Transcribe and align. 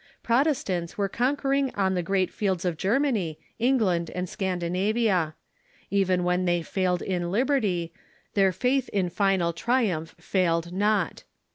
Protestants 0.23 0.97
were 0.97 1.07
conquering 1.07 1.69
on 1.75 1.93
the 1.93 2.01
great 2.01 2.31
fields 2.33 2.65
of 2.65 2.75
Germany, 2.75 3.37
England, 3.59 4.09
and 4.15 4.27
Scandinavia. 4.27 5.35
Even 5.91 6.23
when 6.23 6.45
they 6.45 6.63
failed 6.63 7.03
in 7.03 7.29
liberty, 7.29 7.93
their 8.33 8.51
faith 8.51 8.89
in 8.89 9.11
final 9.11 9.53
triumph 9.53 10.15
failed 10.17 10.73
not. 10.73 11.23